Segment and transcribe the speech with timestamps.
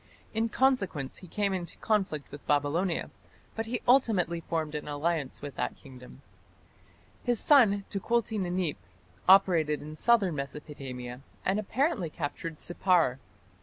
[0.33, 3.11] In consequence he came into conflict with Babylonia,
[3.55, 6.23] but he ultimately formed an alliance with that kingdom.
[7.23, 8.77] His son, Tukulti Ninip,
[9.29, 13.19] operated in southern Mesopotamia, and apparently captured Sippar.